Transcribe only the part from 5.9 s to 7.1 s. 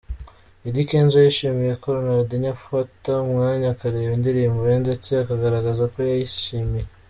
ko yayishimiye.